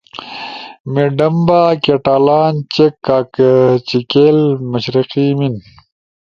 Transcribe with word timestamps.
میڈمبا، 0.93 1.61
کیٹالان، 1.83 2.53
چیک، 2.73 2.93
کاکچیکیل، 3.05 4.39
مشرقی 4.71 5.27
میِن 5.37 5.55